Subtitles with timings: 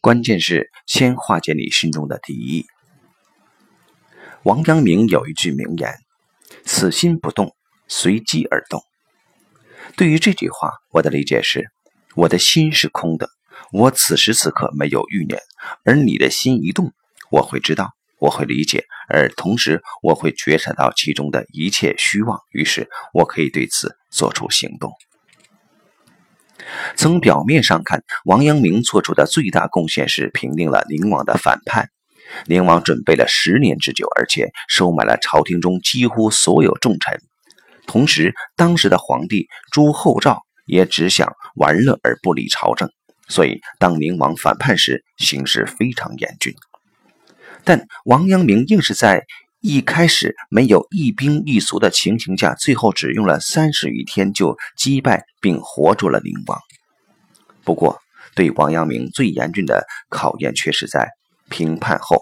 [0.00, 2.66] 关键是先化解你心中的敌意。
[4.44, 5.92] 王阳明有一句名言
[6.64, 7.54] ：“此心不动，
[7.88, 8.80] 随机而动。”
[9.96, 11.70] 对于这句话，我的理解是：
[12.14, 13.28] 我的心是空的，
[13.72, 15.40] 我此时此刻没有欲念，
[15.84, 16.92] 而你的心一动，
[17.30, 17.90] 我会知道，
[18.20, 24.92] 我会理解，而同时我会觉察到其中的一切虚妄，于是我可以对此做出行动。
[26.96, 31.88] 从表面上看，王阳明做出的最大贡献是平定了宁王的反叛。
[32.46, 37.20] 宁王准备了十年之久，而且收买了朝廷中几乎所有重臣。
[37.86, 42.90] 同时，当时的皇帝朱厚照也只想玩乐而不理朝政，
[43.28, 46.54] 所以当宁王反叛时，形势非常严峻。
[47.64, 49.24] 但王阳明硬是在
[49.60, 56.60] 一开始没有一兵一卒的情形下，最后只用了三十余天就击败并活捉了宁王。
[57.64, 58.00] 不过，
[58.34, 61.10] 对王阳明最严峻的考验却是在。
[61.50, 62.20] 平叛后，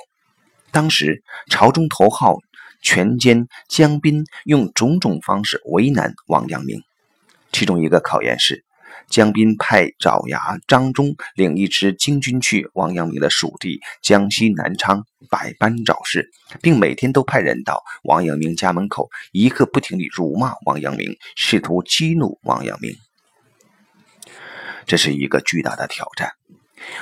[0.70, 2.38] 当时朝中头号
[2.80, 6.80] 权奸江彬用种种方式为难王阳明。
[7.51, 8.64] 其中一个考验是，
[9.08, 16.30] 江彬派爪牙张忠领一支精军去王阳明的属地江西南昌，百般找事，
[16.60, 22.96] 并每天都派人到王阳明家门口，一刻不停地辱骂王阳明，试图激怒王阳明。
[24.86, 26.30] 这是一个巨大的挑战。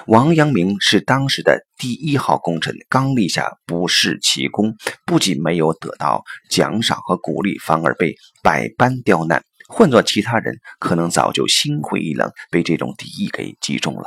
[0.06, 9.44] 王阳明是当时的第一号功臣，刚立下不世奇功，不仅没有得到奖赏和鼓励，反而被百般刁难。
[9.76, 14.04] 换做其他人，可能早就心灰意冷，被这种敌意给击中了。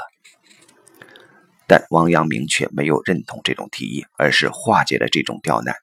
[1.68, 5.76] 但王阳明却没有认同这种提议，而是化解了这种刁难。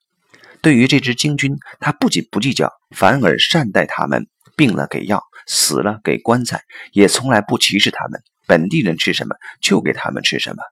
[0.63, 6.63] 对于这支精军，他不仅不计较，反而善待他们，病了给药，死了给棺材，
[6.93, 8.23] 也从来不歧视他们。
[8.47, 10.63] 本地人吃什么就给他们吃什么。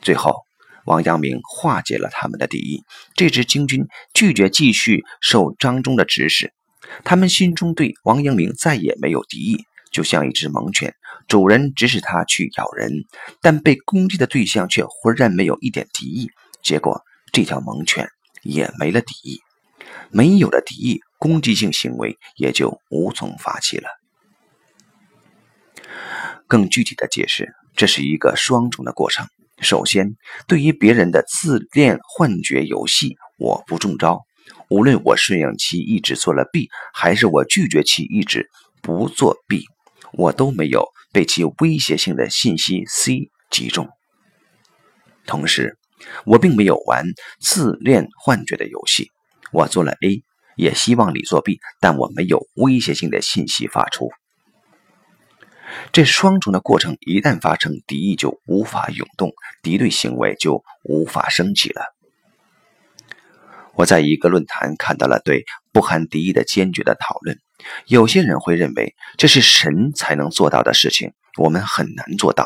[0.00, 0.34] 最后，
[0.86, 2.84] 王阳明化解了他们的敌意。
[3.14, 6.54] 这支精军拒绝继续受张忠的指使，
[7.04, 10.94] 他们心中对王阳明再也没有敌意，就像一只猛犬，
[11.28, 12.92] 主人指使它去咬人，
[13.40, 16.30] 但被攻击的对象却浑然没有一点敌意。
[16.62, 17.02] 结果，
[17.32, 18.08] 这条猛犬
[18.42, 19.40] 也没了敌意，
[20.10, 23.88] 没有了敌意，攻击性行为也就无从发起了。
[26.46, 29.26] 更具体的解释，这是一个双重的过程。
[29.60, 30.16] 首先，
[30.46, 34.24] 对于别人的自恋幻觉游戏，我不中招。
[34.68, 38.48] 无论我顺应其意志做了 B，还是我拒绝其意志
[38.82, 39.64] 不做 B，
[40.12, 43.88] 我都没有被其威胁性的信息 C 击中。
[45.26, 45.76] 同时，
[46.24, 47.04] 我并没有玩
[47.40, 49.10] 自恋幻觉的游戏。
[49.52, 50.22] 我做了 A，
[50.56, 54.08] 也希望你做 B，但我没有威胁性的信息发出。
[55.92, 59.32] 这双重的过程一旦发生，敌意就无法涌动，
[59.62, 61.82] 敌对行为就无法升起了。
[63.80, 67.38] 我在一个论坛看到了对不含敌意的坚决的讨论。
[67.86, 72.44] 有些人会认为这是神才能做到的事情，我们很难做到。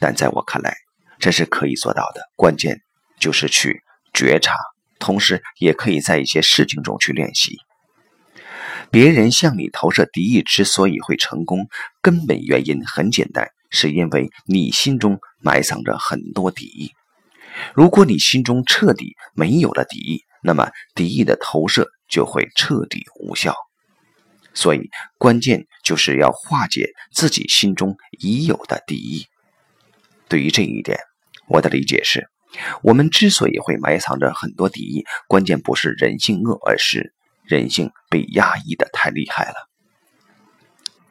[0.00, 0.74] 但在我看来，
[1.20, 2.22] 这是可以做到的。
[2.34, 2.80] 关键
[3.20, 4.56] 就是去觉察，
[4.98, 7.58] 同时也可以在一些事情中去练习。
[8.90, 11.68] 别人向你投射敌意之所以会成功，
[12.00, 16.90] 根本原因很简单，是因为你心中埋藏着很多敌意。
[17.74, 23.54] 如果你心中彻底没有了敌意，那么敌意的投射就会彻底无效。
[24.54, 29.26] 所以，关键就是要化解自己心中已有的敌意。
[30.28, 30.98] 对于这一点，
[31.48, 32.28] 我的理解是：
[32.82, 37.14] 我们之所以会埋藏着很多敌意，关键不是人性恶，而是。
[37.44, 39.54] 人性被压抑的太厉害了。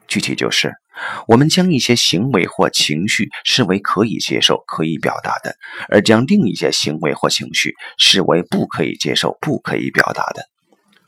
[0.08, 0.72] 具体就是，
[1.26, 5.56] 我们将一些行为或情绪视为可以接受、可以表达的，
[5.88, 10.48] 而将另一些行为或情绪视为不可以接受、不可以表达的。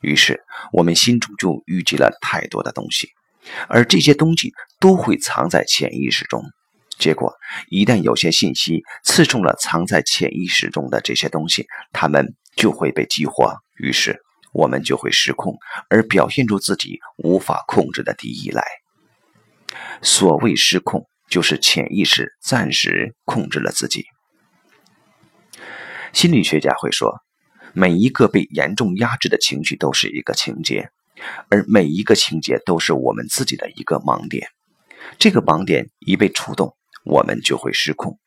[0.01, 0.43] 于是，
[0.73, 3.09] 我们心中就淤积了太多的东西，
[3.69, 6.43] 而这些东西都会藏在潜意识中。
[6.99, 7.35] 结果，
[7.69, 13.55] 一旦有些信息刺中了藏在潜意识中的这些东西，它们就会被激活。
[13.77, 14.21] 于是。
[14.57, 15.59] 我们就会失控，
[15.91, 18.63] 而表现出自己无法控制的敌意来。
[20.03, 24.05] 所谓失控，就是潜意识暂时控制了自己。
[26.13, 27.15] 心理学家会说，
[27.73, 30.91] 每一个被严重压制的情绪都是一个情节，
[31.49, 34.47] 而每一个情节都是我们自己的一个盲点。
[35.19, 38.19] 这个盲点一被触动，我们就会失控。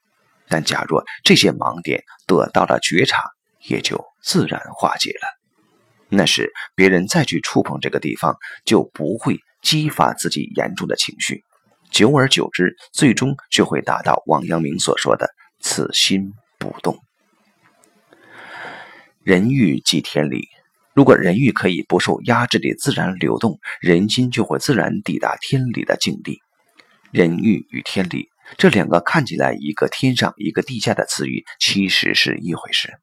[0.49, 3.21] 但假若这些盲点得到了觉察，
[3.67, 5.27] 也就自然化解了。
[6.09, 11.43] 那时，别人再去触碰这个地方，就不会激发自己严重的情绪。
[11.91, 15.27] 久而久之，最终就会达到王阳明所说的
[15.59, 16.97] 此心不动。
[19.23, 20.47] 人欲即天理，
[20.93, 26.39] 如果人欲可以不受压制的自然流动，人心就会自然抵达天理的境地。
[27.11, 32.93] 人欲与天理这两个看起来一个天上一个地下的词语，其实是一回事。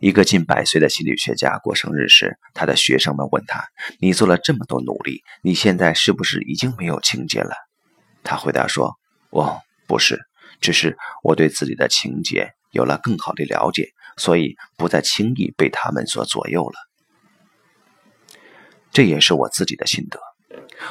[0.00, 3.64] 一个近百岁的心理学家过生日时，他的学生们问他
[3.98, 7.54] ：“你做了这么多努力，你现在是不是已经没有情节了？”
[8.22, 8.96] 他回答说
[9.30, 10.20] ：“哦，不是，
[10.60, 16.76] 只是我对自己的情节有了更好的了解，所以不再轻易被他们所左右了。”
[18.92, 20.20] 这也是我自己的心得。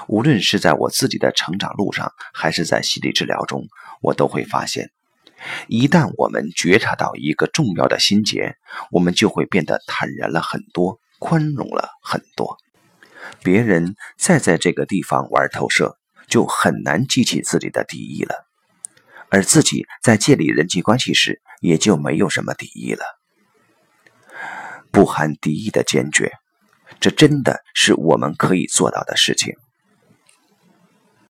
[0.07, 3.63] 无论是在我自己的成长路上，还是在心理治疗中，
[4.01, 4.91] 我都会发现。
[5.67, 8.55] 一旦我们觉察到一个重要的心结，
[8.91, 12.57] 我们就会变得坦然了很多，宽容了很多。
[13.43, 15.97] 别人再在这个地方玩投射，
[16.27, 18.35] 就很难激起自己的敌意了；
[19.29, 23.03] 而自己在建立人际关系时，也就没有什么敌意了。
[24.91, 26.31] 不含敌意的坚决，
[26.99, 29.55] 这真的是我们可以做到的事情。